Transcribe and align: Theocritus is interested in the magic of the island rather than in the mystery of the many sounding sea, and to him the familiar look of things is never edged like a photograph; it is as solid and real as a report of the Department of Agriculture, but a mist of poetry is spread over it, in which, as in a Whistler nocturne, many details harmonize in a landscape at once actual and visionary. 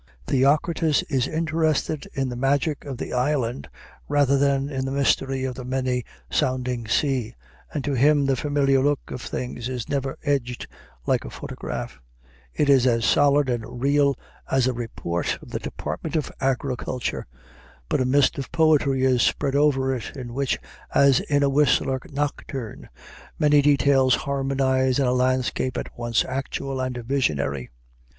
Theocritus 0.25 1.03
is 1.09 1.27
interested 1.27 2.07
in 2.15 2.29
the 2.29 2.35
magic 2.35 2.85
of 2.85 2.97
the 2.97 3.13
island 3.13 3.69
rather 4.09 4.35
than 4.35 4.67
in 4.67 4.83
the 4.85 4.91
mystery 4.91 5.43
of 5.45 5.53
the 5.53 5.63
many 5.63 6.03
sounding 6.31 6.87
sea, 6.87 7.35
and 7.71 7.83
to 7.83 7.93
him 7.93 8.25
the 8.25 8.35
familiar 8.35 8.79
look 8.81 9.11
of 9.11 9.21
things 9.21 9.69
is 9.69 9.87
never 9.87 10.17
edged 10.23 10.65
like 11.05 11.23
a 11.23 11.29
photograph; 11.29 12.01
it 12.51 12.67
is 12.67 12.87
as 12.87 13.05
solid 13.05 13.47
and 13.47 13.79
real 13.79 14.17
as 14.49 14.65
a 14.65 14.73
report 14.73 15.37
of 15.39 15.51
the 15.51 15.59
Department 15.59 16.15
of 16.15 16.31
Agriculture, 16.41 17.27
but 17.87 18.01
a 18.01 18.05
mist 18.05 18.39
of 18.39 18.51
poetry 18.51 19.03
is 19.05 19.21
spread 19.21 19.55
over 19.55 19.93
it, 19.93 20.17
in 20.17 20.33
which, 20.33 20.57
as 20.95 21.19
in 21.19 21.43
a 21.43 21.47
Whistler 21.49 21.99
nocturne, 22.09 22.89
many 23.37 23.61
details 23.61 24.15
harmonize 24.15 24.97
in 24.97 25.05
a 25.05 25.13
landscape 25.13 25.77
at 25.77 25.95
once 25.95 26.25
actual 26.25 26.79
and 26.81 26.97
visionary. 27.05 27.69